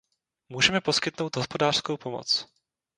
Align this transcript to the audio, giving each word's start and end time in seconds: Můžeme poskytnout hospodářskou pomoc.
Můžeme 0.49 0.81
poskytnout 0.81 1.35
hospodářskou 1.35 1.97
pomoc. 1.97 2.45